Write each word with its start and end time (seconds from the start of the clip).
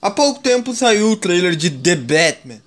Há 0.00 0.10
pouco 0.10 0.40
tempo 0.40 0.74
saiu 0.74 1.10
o 1.10 1.16
trailer 1.16 1.56
de 1.56 1.70
The 1.70 1.96
Batman, 1.96 2.62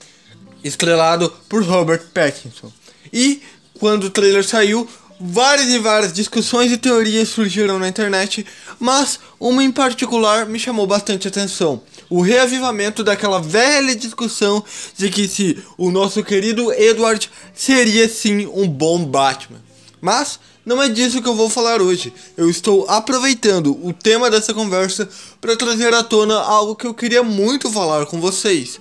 estrelado 0.63 1.33
por 1.47 1.63
Robert 1.63 2.04
Pattinson. 2.13 2.71
E 3.12 3.42
quando 3.79 4.05
o 4.05 4.10
trailer 4.10 4.44
saiu, 4.44 4.88
várias 5.17 5.69
e 5.69 5.79
várias 5.79 6.12
discussões 6.12 6.73
e 6.73 6.78
teorias 6.78 7.29
surgiram 7.29 7.79
na 7.79 7.87
internet, 7.87 8.46
mas 8.78 9.17
uma 9.40 9.63
em 9.63 9.72
particular 9.72 10.46
me 10.46 10.59
chamou 10.59 10.86
bastante 10.86 11.28
atenção. 11.28 11.81
O 12.09 12.22
reavivamento 12.22 13.01
daquela 13.01 13.40
velha 13.40 13.95
discussão 13.95 14.62
de 14.97 15.09
que 15.09 15.26
se 15.26 15.63
o 15.77 15.90
nosso 15.90 16.22
querido 16.23 16.73
Edward 16.73 17.30
seria 17.54 18.09
sim 18.09 18.45
um 18.48 18.68
bom 18.68 19.05
Batman. 19.05 19.62
Mas 20.02 20.38
não 20.66 20.81
é 20.81 20.88
disso 20.88 21.22
que 21.22 21.27
eu 21.27 21.36
vou 21.36 21.49
falar 21.49 21.81
hoje. 21.81 22.13
Eu 22.38 22.49
estou 22.49 22.86
aproveitando 22.88 23.77
o 23.86 23.91
tema 23.91 24.30
dessa 24.30 24.54
conversa 24.54 25.09
para 25.40 25.55
trazer 25.55 25.94
à 25.94 26.03
tona 26.03 26.36
algo 26.40 26.76
que 26.76 26.86
eu 26.86 26.94
queria 26.94 27.23
muito 27.23 27.72
falar 27.72 28.05
com 28.05 28.22
vocês. 28.22 28.80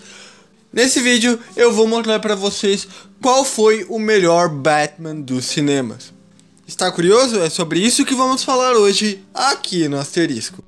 Nesse 0.72 1.00
vídeo 1.00 1.38
eu 1.56 1.72
vou 1.72 1.86
mostrar 1.86 2.20
para 2.20 2.34
vocês 2.34 2.86
qual 3.20 3.44
foi 3.44 3.84
o 3.88 3.98
melhor 3.98 4.48
Batman 4.48 5.16
dos 5.16 5.46
cinemas. 5.46 6.12
Está 6.66 6.92
curioso? 6.92 7.40
É 7.40 7.50
sobre 7.50 7.80
isso 7.80 8.04
que 8.04 8.14
vamos 8.14 8.44
falar 8.44 8.74
hoje 8.74 9.24
aqui 9.34 9.88
no 9.88 9.98
Asterisco. 9.98 10.62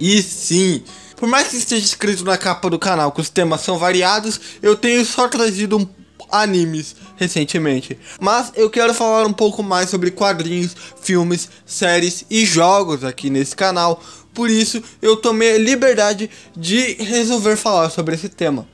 E 0.00 0.22
sim, 0.22 0.82
por 1.18 1.28
mais 1.28 1.48
que 1.48 1.56
esteja 1.56 1.84
escrito 1.84 2.24
na 2.24 2.38
capa 2.38 2.70
do 2.70 2.78
canal 2.78 3.10
que 3.10 3.20
os 3.20 3.28
temas 3.28 3.60
são 3.60 3.76
variados, 3.76 4.40
eu 4.62 4.76
tenho 4.76 5.04
só 5.04 5.26
trazido 5.28 5.76
um 5.76 5.88
animes 6.30 6.94
recentemente. 7.16 7.98
Mas 8.20 8.52
eu 8.54 8.70
quero 8.70 8.94
falar 8.94 9.26
um 9.26 9.32
pouco 9.32 9.62
mais 9.62 9.90
sobre 9.90 10.10
quadrinhos, 10.10 10.76
filmes, 11.02 11.48
séries 11.66 12.24
e 12.30 12.44
jogos 12.44 13.02
aqui 13.02 13.30
nesse 13.30 13.56
canal. 13.56 14.02
Por 14.32 14.48
isso 14.48 14.82
eu 15.02 15.16
tomei 15.16 15.56
a 15.56 15.58
liberdade 15.58 16.30
de 16.56 16.94
resolver 16.94 17.56
falar 17.56 17.90
sobre 17.90 18.14
esse 18.14 18.28
tema. 18.28 18.68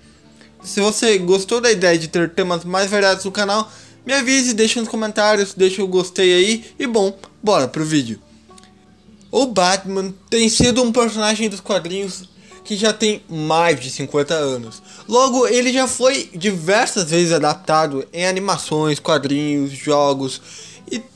Se 0.63 0.81
você 0.81 1.17
gostou 1.19 1.61
da 1.61 1.71
ideia 1.71 1.99
de 1.99 2.09
ter 2.09 2.31
temas 2.31 2.65
mais 2.65 2.91
variados 2.91 3.25
no 3.25 3.33
canal, 3.33 3.71
me 4.05 4.13
avise, 4.13 4.53
deixe 4.53 4.79
nos 4.79 4.89
comentários, 4.89 5.55
deixe 5.55 5.81
o 5.81 5.87
gostei 5.87 6.35
aí 6.35 6.65
e 6.79 6.87
bom, 6.87 7.17
bora 7.43 7.69
pro 7.69 7.85
vídeo. 7.85 8.21
O 9.31 9.47
Batman 9.47 10.13
tem 10.29 10.49
sido 10.49 10.83
um 10.83 10.93
personagem 10.93 11.49
dos 11.49 11.61
quadrinhos 11.61 12.34
que 12.65 12.77
já 12.77 12.93
tem 12.93 13.23
mais 13.29 13.79
de 13.79 13.91
50 13.91 14.35
anos. 14.35 14.83
Logo, 15.07 15.47
ele 15.47 15.73
já 15.73 15.87
foi 15.87 16.31
diversas 16.35 17.11
vezes 17.11 17.33
adaptado 17.33 18.07
em 18.13 18.27
animações, 18.27 18.99
quadrinhos, 18.99 19.71
jogos, 19.71 20.41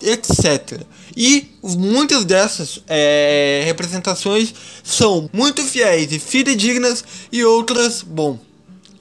etc. 0.03 0.83
E 1.17 1.49
muitas 1.63 2.25
dessas 2.25 2.83
é, 2.87 3.63
representações 3.65 4.55
são 4.85 5.29
muito 5.33 5.63
fiéis 5.63 6.13
e 6.13 6.19
fidedignas, 6.19 7.05
e 7.33 7.45
outras, 7.45 8.03
bom, 8.03 8.39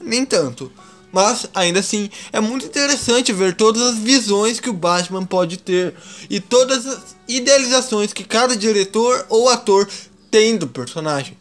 nem 0.02 0.26
tanto. 0.26 0.72
Mas 1.12 1.48
ainda 1.54 1.80
assim 1.80 2.10
é 2.34 2.40
muito 2.40 2.66
interessante 2.66 3.32
ver 3.32 3.56
todas 3.56 3.82
as 3.82 3.98
visões 3.98 4.60
que 4.60 4.70
o 4.70 4.74
Batman 4.74 5.26
pode 5.26 5.58
ter 5.58 5.94
e 6.30 6.40
todas 6.40 6.86
as 6.86 7.16
idealizações 7.28 8.14
que 8.14 8.24
cada 8.24 8.56
diretor 8.56 9.26
ou 9.30 9.50
ator 9.50 9.88
tem 10.30 10.58
do 10.58 10.68
personagem. 10.68 11.38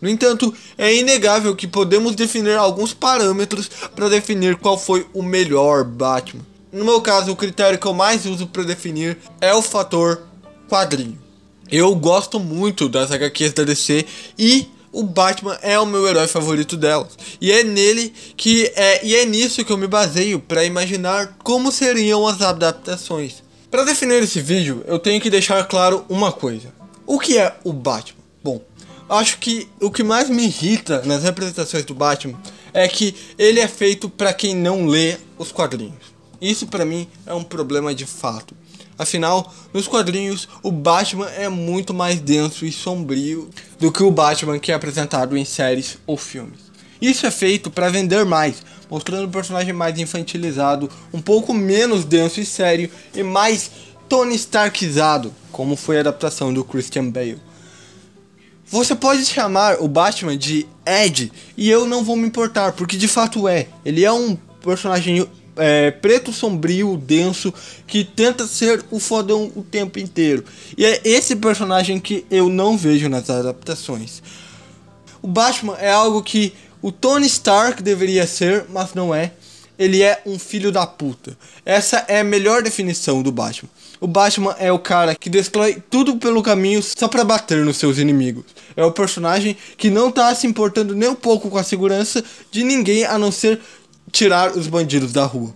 No 0.00 0.08
entanto, 0.08 0.52
é 0.76 0.94
inegável 0.94 1.54
que 1.56 1.66
podemos 1.66 2.14
definir 2.14 2.56
alguns 2.56 2.92
parâmetros 2.92 3.70
para 3.94 4.08
definir 4.08 4.56
qual 4.56 4.78
foi 4.78 5.06
o 5.14 5.22
melhor 5.22 5.84
Batman. 5.84 6.44
No 6.72 6.84
meu 6.84 7.00
caso, 7.00 7.32
o 7.32 7.36
critério 7.36 7.78
que 7.78 7.86
eu 7.86 7.94
mais 7.94 8.26
uso 8.26 8.46
para 8.46 8.62
definir 8.62 9.16
é 9.40 9.54
o 9.54 9.62
fator 9.62 10.22
quadrinho. 10.68 11.18
Eu 11.70 11.94
gosto 11.94 12.38
muito 12.38 12.88
das 12.88 13.10
HQs 13.10 13.52
da 13.52 13.64
DC 13.64 14.04
e 14.38 14.68
o 14.92 15.02
Batman 15.02 15.58
é 15.62 15.78
o 15.78 15.86
meu 15.86 16.06
herói 16.06 16.26
favorito 16.26 16.76
delas. 16.76 17.18
E 17.40 17.50
é 17.50 17.64
nele 17.64 18.12
que 18.36 18.70
é 18.74 19.04
e 19.04 19.14
é 19.14 19.24
nisso 19.26 19.64
que 19.64 19.72
eu 19.72 19.76
me 19.76 19.86
baseio 19.86 20.38
para 20.38 20.64
imaginar 20.64 21.36
como 21.42 21.72
seriam 21.72 22.26
as 22.26 22.40
adaptações. 22.40 23.42
Para 23.70 23.84
definir 23.84 24.22
esse 24.22 24.40
vídeo, 24.40 24.82
eu 24.86 24.98
tenho 24.98 25.20
que 25.20 25.28
deixar 25.28 25.64
claro 25.64 26.04
uma 26.08 26.32
coisa. 26.32 26.72
O 27.06 27.18
que 27.18 27.36
é 27.36 27.56
o 27.64 27.72
Batman? 27.72 28.15
Acho 29.08 29.38
que 29.38 29.68
o 29.80 29.90
que 29.90 30.02
mais 30.02 30.28
me 30.28 30.44
irrita 30.44 31.02
nas 31.04 31.22
representações 31.22 31.84
do 31.84 31.94
Batman 31.94 32.38
é 32.74 32.88
que 32.88 33.14
ele 33.38 33.60
é 33.60 33.68
feito 33.68 34.08
para 34.08 34.34
quem 34.34 34.54
não 34.54 34.86
lê 34.86 35.16
os 35.38 35.52
quadrinhos. 35.52 36.14
Isso 36.40 36.66
para 36.66 36.84
mim 36.84 37.06
é 37.24 37.32
um 37.32 37.44
problema 37.44 37.94
de 37.94 38.04
fato. 38.04 38.54
Afinal, 38.98 39.54
nos 39.72 39.86
quadrinhos, 39.86 40.48
o 40.62 40.72
Batman 40.72 41.28
é 41.30 41.48
muito 41.48 41.94
mais 41.94 42.18
denso 42.18 42.66
e 42.66 42.72
sombrio 42.72 43.48
do 43.78 43.92
que 43.92 44.02
o 44.02 44.10
Batman 44.10 44.58
que 44.58 44.72
é 44.72 44.74
apresentado 44.74 45.36
em 45.36 45.44
séries 45.44 45.98
ou 46.06 46.16
filmes. 46.16 46.60
Isso 47.00 47.26
é 47.26 47.30
feito 47.30 47.70
para 47.70 47.90
vender 47.90 48.24
mais, 48.24 48.62
mostrando 48.90 49.26
o 49.26 49.30
personagem 49.30 49.72
mais 49.72 49.98
infantilizado, 49.98 50.90
um 51.12 51.20
pouco 51.20 51.54
menos 51.54 52.04
denso 52.04 52.40
e 52.40 52.46
sério 52.46 52.90
e 53.14 53.22
mais 53.22 53.70
Tony 54.08 54.34
Starkizado, 54.34 55.32
como 55.52 55.76
foi 55.76 55.98
a 55.98 56.00
adaptação 56.00 56.52
do 56.52 56.64
Christian 56.64 57.10
Bale. 57.10 57.40
Você 58.68 58.94
pode 58.94 59.24
chamar 59.24 59.80
o 59.80 59.86
Batman 59.86 60.36
de 60.36 60.66
Ed 60.84 61.32
e 61.56 61.70
eu 61.70 61.86
não 61.86 62.02
vou 62.02 62.16
me 62.16 62.26
importar, 62.26 62.72
porque 62.72 62.96
de 62.96 63.06
fato 63.06 63.46
é. 63.46 63.68
Ele 63.84 64.04
é 64.04 64.12
um 64.12 64.36
personagem 64.60 65.26
é, 65.56 65.90
preto 65.90 66.32
sombrio, 66.32 66.96
denso, 66.96 67.54
que 67.86 68.04
tenta 68.04 68.46
ser 68.46 68.84
o 68.90 68.98
fodão 68.98 69.52
o 69.54 69.62
tempo 69.62 69.98
inteiro. 69.98 70.44
E 70.76 70.84
é 70.84 71.00
esse 71.04 71.36
personagem 71.36 72.00
que 72.00 72.26
eu 72.30 72.48
não 72.48 72.76
vejo 72.76 73.08
nas 73.08 73.30
adaptações. 73.30 74.22
O 75.22 75.28
Batman 75.28 75.76
é 75.78 75.90
algo 75.90 76.22
que 76.22 76.52
o 76.82 76.92
Tony 76.92 77.26
Stark 77.26 77.82
deveria 77.82 78.26
ser, 78.26 78.66
mas 78.68 78.94
não 78.94 79.14
é. 79.14 79.32
Ele 79.78 80.02
é 80.02 80.22
um 80.26 80.38
filho 80.38 80.72
da 80.72 80.86
puta. 80.86 81.36
Essa 81.64 82.04
é 82.08 82.20
a 82.20 82.24
melhor 82.24 82.62
definição 82.62 83.22
do 83.22 83.30
Batman. 83.30 83.68
O 84.00 84.06
Batman 84.06 84.54
é 84.58 84.70
o 84.70 84.78
cara 84.78 85.14
que 85.14 85.30
destrói 85.30 85.82
tudo 85.90 86.16
pelo 86.16 86.42
caminho 86.42 86.82
só 86.82 87.08
para 87.08 87.24
bater 87.24 87.64
nos 87.64 87.76
seus 87.76 87.98
inimigos. 87.98 88.44
É 88.76 88.84
o 88.84 88.92
personagem 88.92 89.56
que 89.76 89.90
não 89.90 90.10
tá 90.10 90.34
se 90.34 90.46
importando 90.46 90.94
nem 90.94 91.08
um 91.08 91.14
pouco 91.14 91.48
com 91.48 91.58
a 91.58 91.64
segurança 91.64 92.22
de 92.50 92.62
ninguém 92.62 93.04
a 93.04 93.18
não 93.18 93.32
ser 93.32 93.60
tirar 94.12 94.56
os 94.56 94.66
bandidos 94.66 95.12
da 95.12 95.24
rua. 95.24 95.54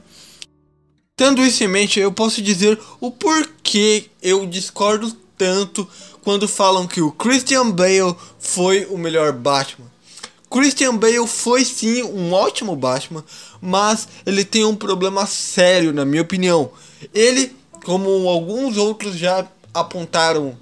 Tendo 1.17 1.43
isso 1.43 1.63
em 1.63 1.69
mente, 1.69 2.01
eu 2.01 2.11
posso 2.11 2.41
dizer 2.41 2.79
o 2.99 3.11
porquê 3.11 4.07
eu 4.23 4.47
discordo 4.47 5.15
tanto 5.37 5.87
quando 6.23 6.49
falam 6.49 6.87
que 6.87 7.03
o 7.03 7.13
Christian 7.13 7.71
Bale 7.71 8.15
foi 8.39 8.87
o 8.87 8.97
melhor 8.97 9.33
Batman. 9.33 9.91
Christian 10.51 10.97
Bale 10.97 11.27
foi 11.29 11.65
sim 11.65 12.03
um 12.03 12.33
ótimo 12.33 12.75
Batman, 12.75 13.25
mas 13.61 14.09
ele 14.27 14.45
tem 14.45 14.65
um 14.65 14.75
problema 14.75 15.25
sério, 15.25 15.93
na 15.93 16.05
minha 16.05 16.23
opinião. 16.23 16.73
Ele, 17.15 17.55
como 17.85 18.29
alguns 18.29 18.77
outros 18.77 19.17
já 19.17 19.47
apontaram, 19.73 20.57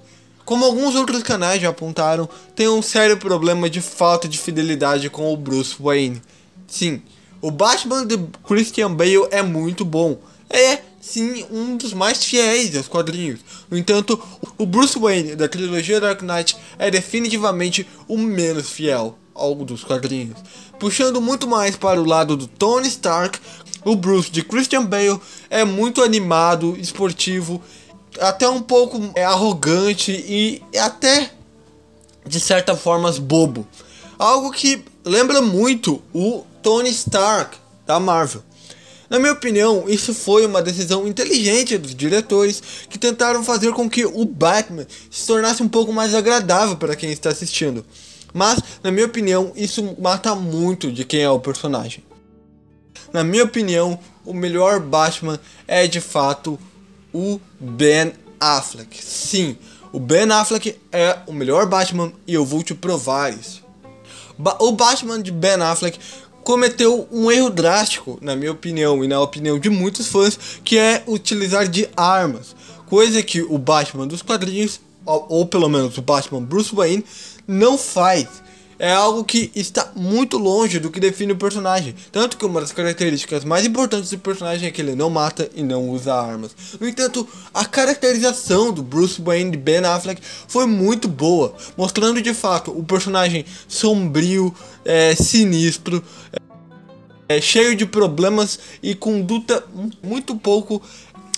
como 0.45 0.65
alguns 0.65 0.95
outros 0.95 1.21
canais 1.21 1.61
já 1.61 1.69
apontaram, 1.69 2.27
tem 2.55 2.67
um 2.67 2.81
sério 2.81 3.17
problema 3.17 3.69
de 3.69 3.81
falta 3.81 4.27
de 4.27 4.37
fidelidade 4.37 5.09
com 5.09 5.31
o 5.33 5.37
Bruce 5.37 5.75
Wayne. 5.79 6.21
Sim, 6.67 7.01
o 7.41 7.51
Batman 7.51 8.05
de 8.05 8.17
Christian 8.43 8.93
Bale 8.93 9.27
é 9.31 9.41
muito 9.41 9.85
bom. 9.85 10.19
É, 10.49 10.79
sim, 10.99 11.45
um 11.51 11.77
dos 11.77 11.93
mais 11.93 12.23
fiéis 12.23 12.75
aos 12.75 12.87
quadrinhos. 12.87 13.39
No 13.69 13.77
entanto, 13.77 14.21
o 14.57 14.65
Bruce 14.65 14.97
Wayne 14.97 15.35
da 15.35 15.47
trilogia 15.47 16.01
Dark 16.01 16.21
Knight 16.21 16.57
é 16.77 16.89
definitivamente 16.89 17.87
o 18.07 18.17
menos 18.17 18.69
fiel 18.69 19.17
ao 19.33 19.55
dos 19.55 19.83
quadrinhos. 19.83 20.37
Puxando 20.79 21.21
muito 21.21 21.47
mais 21.47 21.75
para 21.75 22.01
o 22.01 22.05
lado 22.05 22.35
do 22.35 22.47
Tony 22.47 22.87
Stark, 22.87 23.39
o 23.85 23.95
Bruce 23.95 24.29
de 24.29 24.43
Christian 24.43 24.85
Bale 24.85 25.19
é 25.49 25.63
muito 25.63 26.03
animado, 26.03 26.77
esportivo, 26.79 27.61
até 28.19 28.47
um 28.47 28.61
pouco 28.61 28.99
é, 29.15 29.23
arrogante 29.23 30.11
e 30.11 30.61
até 30.77 31.31
de 32.25 32.39
certa 32.39 32.75
forma 32.75 33.11
bobo. 33.13 33.67
Algo 34.17 34.51
que 34.51 34.83
lembra 35.03 35.41
muito 35.41 36.01
o 36.13 36.43
Tony 36.61 36.89
Stark 36.89 37.57
da 37.85 37.99
Marvel. 37.99 38.43
Na 39.09 39.17
minha 39.17 39.31
opinião, 39.31 39.85
isso 39.87 40.13
foi 40.13 40.45
uma 40.45 40.61
decisão 40.61 41.07
inteligente 41.07 41.77
dos 41.79 41.95
diretores 41.95 42.61
que 42.87 42.99
tentaram 42.99 43.43
fazer 43.43 43.73
com 43.73 43.89
que 43.89 44.05
o 44.05 44.23
Batman 44.23 44.85
se 45.09 45.25
tornasse 45.25 45.63
um 45.63 45.67
pouco 45.67 45.91
mais 45.91 46.13
agradável 46.13 46.77
para 46.77 46.95
quem 46.95 47.09
está 47.09 47.29
assistindo. 47.29 47.83
Mas, 48.31 48.61
na 48.83 48.91
minha 48.91 49.07
opinião, 49.07 49.51
isso 49.55 49.95
mata 49.99 50.35
muito 50.35 50.91
de 50.91 51.03
quem 51.03 51.21
é 51.21 51.29
o 51.29 51.39
personagem. 51.39 52.03
Na 53.11 53.23
minha 53.23 53.43
opinião, 53.43 53.99
o 54.25 54.33
melhor 54.33 54.79
Batman 54.79 55.39
é 55.67 55.87
de 55.87 56.01
fato 56.01 56.59
o 57.13 57.39
Ben 57.59 58.13
Affleck. 58.39 59.03
Sim, 59.03 59.57
o 59.91 59.99
Ben 59.99 60.29
Affleck 60.31 60.75
é 60.91 61.19
o 61.27 61.33
melhor 61.33 61.65
Batman 61.65 62.11
e 62.27 62.33
eu 62.33 62.45
vou 62.45 62.63
te 62.63 62.73
provar 62.73 63.33
isso. 63.33 63.63
Ba 64.37 64.55
o 64.59 64.71
Batman 64.71 65.21
de 65.21 65.31
Ben 65.31 65.61
Affleck 65.61 65.99
cometeu 66.43 67.07
um 67.11 67.31
erro 67.31 67.49
drástico, 67.49 68.17
na 68.21 68.35
minha 68.35 68.51
opinião 68.51 69.03
e 69.03 69.07
na 69.07 69.19
opinião 69.19 69.59
de 69.59 69.69
muitos 69.69 70.07
fãs, 70.07 70.39
que 70.63 70.77
é 70.77 71.03
utilizar 71.07 71.67
de 71.67 71.89
armas. 71.95 72.55
Coisa 72.87 73.21
que 73.21 73.41
o 73.41 73.57
Batman 73.57 74.07
dos 74.07 74.21
quadrinhos, 74.21 74.79
ou, 75.05 75.25
ou 75.29 75.45
pelo 75.45 75.69
menos 75.69 75.97
o 75.97 76.01
Batman 76.01 76.41
Bruce 76.41 76.73
Wayne, 76.73 77.05
não 77.47 77.77
faz 77.77 78.27
é 78.79 78.91
algo 78.93 79.25
que 79.25 79.51
está 79.53 79.91
muito 79.93 80.37
longe 80.37 80.79
do 80.79 80.89
que 80.89 81.01
define 81.01 81.33
o 81.33 81.37
personagem. 81.37 81.93
Tanto 82.11 82.37
que 82.37 82.45
uma 82.45 82.61
das 82.61 82.71
características 82.71 83.43
mais 83.43 83.65
importantes 83.65 84.09
do 84.09 84.17
personagem 84.17 84.69
é 84.69 84.71
que 84.71 84.81
ele 84.81 84.95
não 84.95 85.09
mata 85.09 85.49
e 85.53 85.61
não 85.61 85.89
usa 85.89 86.13
armas. 86.13 86.55
No 86.79 86.87
entanto, 86.87 87.27
a 87.53 87.65
caracterização 87.65 88.71
do 88.71 88.81
Bruce 88.81 89.21
Wayne 89.21 89.51
de 89.51 89.57
Ben 89.57 89.79
Affleck 89.79 90.21
foi 90.47 90.65
muito 90.65 91.09
boa, 91.09 91.53
mostrando 91.75 92.21
de 92.21 92.33
fato 92.33 92.71
o 92.71 92.83
personagem 92.83 93.45
sombrio, 93.67 94.55
é, 94.85 95.13
sinistro, 95.13 96.01
é, 97.27 97.41
cheio 97.41 97.75
de 97.75 97.85
problemas 97.85 98.57
e 98.81 98.95
conduta 98.95 99.63
muito 100.01 100.35
pouco 100.37 100.81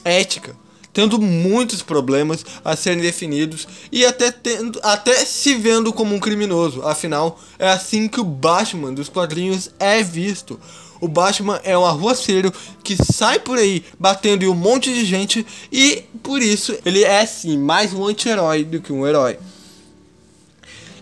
ética 0.05 0.55
tendo 0.93 1.19
muitos 1.19 1.81
problemas 1.81 2.45
a 2.63 2.75
serem 2.75 3.01
definidos 3.01 3.67
e 3.91 4.05
até, 4.05 4.31
tendo, 4.31 4.79
até 4.83 5.25
se 5.25 5.55
vendo 5.55 5.93
como 5.93 6.15
um 6.15 6.19
criminoso. 6.19 6.81
Afinal, 6.83 7.39
é 7.57 7.69
assim 7.69 8.07
que 8.07 8.19
o 8.19 8.25
Batman 8.25 8.93
dos 8.93 9.09
quadrinhos 9.09 9.71
é 9.79 10.01
visto. 10.03 10.59
O 10.99 11.07
Batman 11.07 11.59
é 11.63 11.75
um 11.75 11.85
arruaceiro 11.85 12.53
que 12.83 12.95
sai 12.95 13.39
por 13.39 13.57
aí 13.57 13.83
batendo 13.99 14.43
em 14.43 14.47
um 14.47 14.53
monte 14.53 14.93
de 14.93 15.03
gente 15.03 15.45
e 15.71 16.03
por 16.21 16.43
isso 16.43 16.77
ele 16.85 17.03
é 17.03 17.25
sim 17.25 17.57
mais 17.57 17.91
um 17.91 18.05
anti-herói 18.05 18.63
do 18.63 18.79
que 18.79 18.93
um 18.93 19.07
herói. 19.07 19.37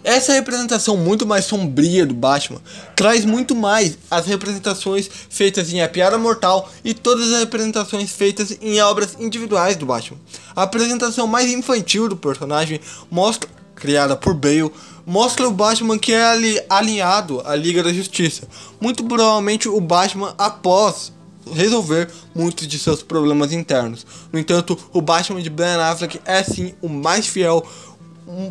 Essa 0.04 0.34
representação 0.34 0.96
muito 0.96 1.28
mais 1.28 1.46
sombria 1.46 2.06
do 2.06 2.13
Batman 2.13 2.62
traz 2.96 3.25
muito 3.25 3.54
mais 3.54 3.98
as 4.10 4.25
representações 4.25 5.10
feitas 5.30 5.72
em 5.74 5.81
A 5.81 5.90
Piada 5.90 6.18
Mortal 6.18 6.69
e 6.84 6.94
todas 6.94 7.31
as 7.34 7.40
representações 7.40 8.12
feitas 8.12 8.57
em 8.62 8.80
obras 8.81 9.18
individuais 9.19 9.75
do 9.75 9.86
Batman. 9.86 10.18
A 10.56 10.63
apresentação 10.63 11.28
mais 11.28 11.50
infantil 11.51 12.07
do 12.07 12.16
personagem 12.16 12.80
mostra, 13.12 13.50
criada 13.75 14.16
por 14.16 14.34
Bale, 14.34 14.72
mostra 15.06 15.48
o 15.48 15.51
Batman 15.51 16.00
que 16.00 16.13
é 16.13 16.24
ali, 16.24 16.62
alinhado 16.69 17.42
à 17.46 17.56
Liga 17.56 17.84
da 17.84 17.92
Justiça. 17.92 18.48
Muito 18.80 19.04
provavelmente 19.04 19.68
o 19.68 19.81
Batman 19.81 20.34
após 20.38 21.12
resolver 21.54 22.10
muitos 22.34 22.68
de 22.68 22.78
seus 22.78 23.01
problemas 23.01 23.51
internos. 23.51 24.06
No 24.31 24.40
entanto, 24.40 24.78
o 24.94 25.01
Batman 25.01 25.42
de 25.42 25.50
Ben 25.50 25.75
Affleck 25.75 26.19
é 26.25 26.44
sim 26.44 26.74
o 26.81 26.88
mais 26.88 27.28
fiel, 27.28 27.66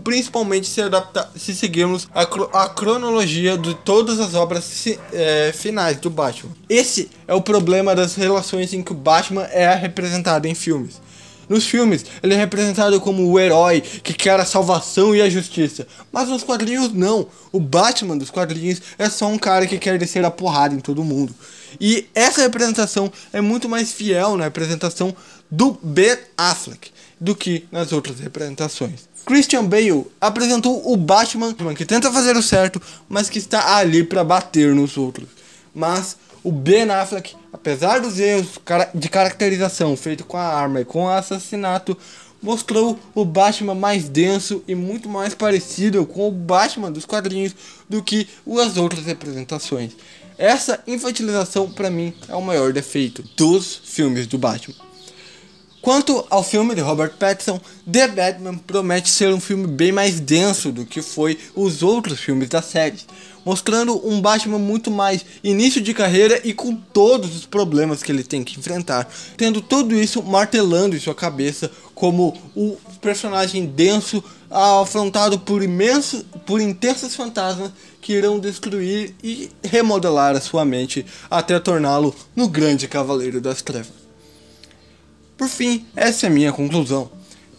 principalmente 0.02 0.66
se, 0.66 0.80
adaptar, 0.80 1.30
se 1.36 1.54
seguirmos 1.54 2.08
a, 2.14 2.22
a 2.22 2.68
cronologia 2.68 3.56
de 3.56 3.74
todas 3.74 4.18
as 4.18 4.34
obras 4.34 4.86
é, 5.12 5.52
finais 5.54 5.98
do 5.98 6.10
Batman. 6.10 6.52
Esse 6.68 7.10
é 7.26 7.34
o 7.34 7.42
problema 7.42 7.94
das 7.94 8.14
relações 8.14 8.72
em 8.72 8.82
que 8.82 8.92
o 8.92 8.96
Batman 8.96 9.44
é 9.44 9.72
representado 9.74 10.46
em 10.46 10.54
filmes. 10.54 11.00
Nos 11.48 11.64
filmes, 11.64 12.04
ele 12.22 12.34
é 12.34 12.36
representado 12.36 13.00
como 13.00 13.26
o 13.26 13.40
herói 13.40 13.80
que 13.80 14.12
quer 14.12 14.38
a 14.38 14.44
salvação 14.44 15.16
e 15.16 15.22
a 15.22 15.30
justiça. 15.30 15.86
Mas 16.12 16.28
nos 16.28 16.44
quadrinhos, 16.44 16.92
não. 16.92 17.26
O 17.50 17.58
Batman 17.58 18.18
dos 18.18 18.30
quadrinhos 18.30 18.82
é 18.98 19.08
só 19.08 19.26
um 19.26 19.38
cara 19.38 19.66
que 19.66 19.78
quer 19.78 19.98
descer 19.98 20.22
a 20.24 20.30
porrada 20.30 20.74
em 20.74 20.80
todo 20.80 21.02
mundo. 21.02 21.34
E 21.80 22.06
essa 22.14 22.42
representação 22.42 23.10
é 23.32 23.40
muito 23.40 23.66
mais 23.66 23.92
fiel 23.92 24.36
na 24.36 24.44
representação 24.44 25.16
do 25.50 25.78
Ben 25.82 26.18
Affleck 26.36 26.90
do 27.18 27.34
que 27.34 27.66
nas 27.72 27.92
outras 27.92 28.20
representações. 28.20 29.07
Christian 29.28 29.66
Bale 29.66 30.06
apresentou 30.18 30.90
o 30.90 30.96
Batman 30.96 31.54
que 31.74 31.84
tenta 31.84 32.10
fazer 32.10 32.34
o 32.34 32.42
certo, 32.42 32.80
mas 33.06 33.28
que 33.28 33.38
está 33.38 33.76
ali 33.76 34.02
para 34.02 34.24
bater 34.24 34.74
nos 34.74 34.96
outros. 34.96 35.28
Mas 35.74 36.16
o 36.42 36.50
Ben 36.50 36.90
Affleck, 36.90 37.36
apesar 37.52 38.00
dos 38.00 38.18
erros 38.18 38.58
de 38.94 39.08
caracterização 39.10 39.94
feito 39.98 40.24
com 40.24 40.38
a 40.38 40.46
arma 40.46 40.80
e 40.80 40.84
com 40.86 41.04
o 41.04 41.10
assassinato, 41.10 41.94
mostrou 42.40 42.98
o 43.14 43.22
Batman 43.22 43.74
mais 43.74 44.08
denso 44.08 44.64
e 44.66 44.74
muito 44.74 45.10
mais 45.10 45.34
parecido 45.34 46.06
com 46.06 46.26
o 46.26 46.32
Batman 46.32 46.90
dos 46.90 47.04
quadrinhos 47.04 47.54
do 47.86 48.02
que 48.02 48.26
as 48.58 48.78
outras 48.78 49.04
representações. 49.04 49.92
Essa 50.38 50.82
infantilização 50.86 51.70
para 51.70 51.90
mim 51.90 52.14
é 52.30 52.34
o 52.34 52.40
maior 52.40 52.72
defeito 52.72 53.22
dos 53.36 53.82
filmes 53.84 54.26
do 54.26 54.38
Batman. 54.38 54.87
Quanto 55.88 56.22
ao 56.28 56.44
filme 56.44 56.74
de 56.74 56.82
Robert 56.82 57.14
Pattinson, 57.18 57.58
The 57.90 58.08
Batman 58.08 58.58
promete 58.58 59.08
ser 59.08 59.32
um 59.32 59.40
filme 59.40 59.66
bem 59.66 59.90
mais 59.90 60.20
denso 60.20 60.70
do 60.70 60.84
que 60.84 61.00
foi 61.00 61.38
os 61.54 61.82
outros 61.82 62.20
filmes 62.20 62.50
da 62.50 62.60
série, 62.60 62.98
mostrando 63.42 64.06
um 64.06 64.20
Batman 64.20 64.58
muito 64.58 64.90
mais 64.90 65.24
início 65.42 65.80
de 65.80 65.94
carreira 65.94 66.42
e 66.44 66.52
com 66.52 66.76
todos 66.76 67.34
os 67.34 67.46
problemas 67.46 68.02
que 68.02 68.12
ele 68.12 68.22
tem 68.22 68.44
que 68.44 68.60
enfrentar, 68.60 69.10
tendo 69.34 69.62
tudo 69.62 69.94
isso 69.94 70.22
martelando 70.22 70.94
em 70.94 71.00
sua 71.00 71.14
cabeça 71.14 71.70
como 71.94 72.36
o 72.54 72.76
personagem 73.00 73.64
denso 73.64 74.22
afrontado 74.50 75.38
por 75.38 75.62
imensos, 75.62 76.22
por 76.44 76.60
intensos 76.60 77.16
fantasmas 77.16 77.70
que 78.02 78.12
irão 78.12 78.38
destruir 78.38 79.14
e 79.24 79.50
remodelar 79.64 80.36
a 80.36 80.40
sua 80.42 80.66
mente 80.66 81.06
até 81.30 81.58
torná-lo 81.58 82.14
no 82.36 82.46
grande 82.46 82.86
cavaleiro 82.86 83.40
das 83.40 83.62
trevas. 83.62 84.07
Por 85.38 85.48
fim, 85.48 85.86
essa 85.94 86.26
é 86.26 86.28
a 86.28 86.32
minha 86.32 86.52
conclusão. 86.52 87.08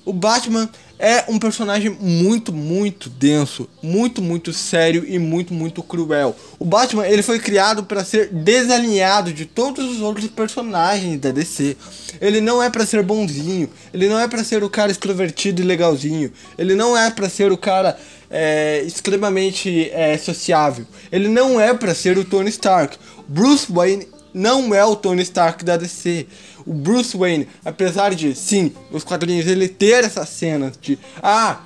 O 0.03 0.11
Batman 0.11 0.69
é 0.99 1.23
um 1.29 1.39
personagem 1.39 1.89
muito, 1.97 2.51
muito 2.51 3.09
denso, 3.09 3.69
muito, 3.81 4.21
muito 4.21 4.51
sério 4.51 5.05
e 5.07 5.17
muito, 5.17 5.53
muito 5.53 5.81
cruel. 5.81 6.35
O 6.59 6.65
Batman 6.65 7.07
ele 7.07 7.23
foi 7.23 7.39
criado 7.39 7.85
para 7.85 8.03
ser 8.03 8.27
desalinhado 8.33 9.31
de 9.31 9.45
todos 9.45 9.89
os 9.89 10.01
outros 10.01 10.27
personagens 10.27 11.17
da 11.17 11.31
DC. 11.31 11.77
Ele 12.19 12.41
não 12.41 12.61
é 12.61 12.69
para 12.69 12.85
ser 12.85 13.01
bonzinho, 13.01 13.69
ele 13.93 14.09
não 14.09 14.19
é 14.19 14.27
para 14.27 14.43
ser 14.43 14.61
o 14.61 14.69
cara 14.69 14.91
extrovertido 14.91 15.61
e 15.61 15.65
legalzinho, 15.65 16.33
ele 16.57 16.75
não 16.75 16.97
é 16.97 17.09
para 17.09 17.29
ser 17.29 17.49
o 17.49 17.57
cara 17.57 17.97
é, 18.29 18.83
extremamente 18.85 19.89
é, 19.93 20.17
sociável, 20.17 20.85
ele 21.09 21.29
não 21.29 21.61
é 21.61 21.73
para 21.73 21.95
ser 21.95 22.17
o 22.17 22.25
Tony 22.25 22.49
Stark. 22.49 22.97
Bruce 23.25 23.71
Wayne 23.71 24.05
não 24.33 24.73
é 24.73 24.83
o 24.83 24.95
Tony 24.95 25.21
Stark 25.23 25.63
da 25.63 25.77
DC. 25.77 26.27
O 26.65 26.73
Bruce 26.73 27.15
Wayne, 27.17 27.47
apesar 27.63 28.13
de, 28.13 28.35
sim, 28.35 28.73
os 28.91 29.03
quadrinhos 29.03 29.47
ele 29.47 29.67
ter 29.67 30.03
essas 30.03 30.29
cenas 30.29 30.73
de, 30.79 30.99
ah, 31.21 31.61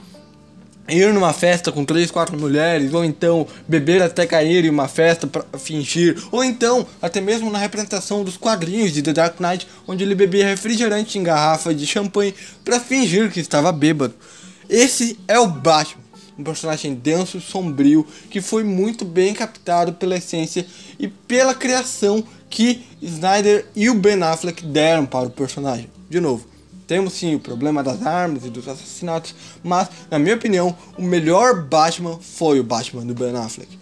ir 0.88 1.14
numa 1.14 1.34
festa 1.34 1.72
com 1.72 1.86
três, 1.86 2.12
quatro 2.12 2.38
mulheres, 2.38 2.94
ou 2.94 3.04
então 3.04 3.48
beber 3.68 4.02
até 4.02 4.26
cair 4.26 4.66
em 4.66 4.70
uma 4.70 4.88
festa 4.88 5.26
para 5.26 5.44
fingir, 5.58 6.18
ou 6.32 6.44
então 6.44 6.86
até 7.02 7.22
mesmo 7.22 7.50
na 7.50 7.58
representação 7.58 8.24
dos 8.24 8.38
quadrinhos 8.38 8.92
de 8.92 9.02
The 9.02 9.14
Dark 9.14 9.40
Knight, 9.40 9.68
onde 9.88 10.04
ele 10.04 10.16
bebia 10.16 10.46
refrigerante 10.46 11.18
em 11.18 11.24
garrafa 11.24 11.74
de 11.74 11.86
champanhe 11.86 12.34
para 12.64 12.80
fingir 12.80 13.32
que 13.32 13.40
estava 13.40 13.72
bêbado. 13.72 14.14
Esse 14.70 15.18
é 15.28 15.40
o 15.40 15.48
Batman 15.48 16.03
um 16.38 16.44
personagem 16.44 16.94
denso, 16.94 17.40
sombrio, 17.40 18.06
que 18.30 18.42
foi 18.42 18.64
muito 18.64 19.06
bem 19.06 19.34
captado 19.34 19.94
pela 19.94 20.18
essência 20.18 20.66
e 21.00 21.08
pela 21.08 21.54
criação 21.54 22.24
que 22.50 22.84
Snyder 23.02 23.66
e 23.76 23.90
o 23.90 23.96
Ben 23.96 24.22
Affleck 24.22 24.66
deram 24.66 25.06
para 25.06 25.28
o 25.28 25.32
personagem. 25.32 25.90
De 26.10 26.20
novo, 26.20 26.48
temos 26.88 27.14
sim 27.14 27.36
o 27.36 27.40
problema 27.40 27.82
das 27.82 28.06
armas 28.06 28.46
e 28.46 28.50
dos 28.50 28.68
assassinatos, 28.68 29.34
mas, 29.64 29.90
na 30.12 30.20
minha 30.20 30.36
opinião, 30.36 30.76
o 30.98 31.02
melhor 31.02 31.64
Batman 31.64 32.20
foi 32.20 32.60
o 32.60 32.64
Batman 32.64 33.06
do 33.06 33.14
Ben 33.14 33.36
Affleck. 33.36 33.80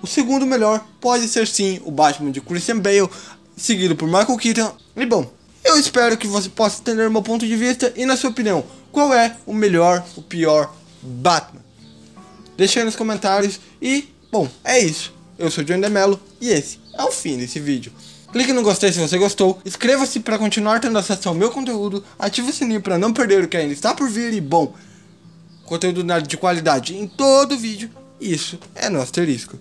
O 0.00 0.06
segundo 0.06 0.46
melhor 0.46 0.84
pode 1.00 1.26
ser 1.26 1.46
sim 1.46 1.80
o 1.84 1.90
Batman 1.90 2.30
de 2.30 2.40
Christian 2.40 2.78
Bale, 2.78 3.08
seguido 3.56 3.96
por 3.96 4.06
Michael 4.06 4.36
Keaton. 4.36 4.72
E 4.96 5.06
bom, 5.06 5.28
eu 5.64 5.76
espero 5.76 6.16
que 6.16 6.26
você 6.26 6.48
possa 6.48 6.80
entender 6.80 7.10
meu 7.10 7.22
ponto 7.22 7.46
de 7.46 7.56
vista 7.56 7.92
e, 7.96 8.06
na 8.06 8.16
sua 8.16 8.30
opinião, 8.30 8.64
qual 8.92 9.12
é 9.12 9.36
o 9.44 9.52
melhor, 9.52 10.04
o 10.16 10.22
pior 10.22 10.72
Batman? 11.02 11.67
Deixa 12.58 12.80
aí 12.80 12.84
nos 12.84 12.96
comentários 12.96 13.60
e, 13.80 14.08
bom, 14.32 14.48
é 14.64 14.80
isso. 14.80 15.14
Eu 15.38 15.48
sou 15.48 15.62
o 15.62 15.64
John 15.64 15.78
Demelo 15.78 16.20
e 16.40 16.50
esse 16.50 16.80
é 16.92 17.04
o 17.04 17.12
fim 17.12 17.38
desse 17.38 17.60
vídeo. 17.60 17.92
Clique 18.32 18.52
no 18.52 18.64
gostei 18.64 18.92
se 18.92 18.98
você 18.98 19.16
gostou, 19.16 19.60
inscreva-se 19.64 20.18
para 20.18 20.36
continuar 20.36 20.80
tendo 20.80 20.98
acesso 20.98 21.28
ao 21.28 21.36
meu 21.36 21.52
conteúdo, 21.52 22.04
ative 22.18 22.50
o 22.50 22.52
sininho 22.52 22.82
para 22.82 22.98
não 22.98 23.12
perder 23.12 23.44
o 23.44 23.48
que 23.48 23.56
ainda 23.56 23.72
está 23.72 23.94
por 23.94 24.10
vir 24.10 24.34
e, 24.34 24.40
bom, 24.40 24.74
conteúdo 25.64 26.02
de 26.22 26.36
qualidade 26.36 26.96
em 26.96 27.06
todo 27.06 27.56
vídeo, 27.56 27.90
isso 28.20 28.58
é 28.74 28.90
no 28.90 29.00
asterisco. 29.00 29.56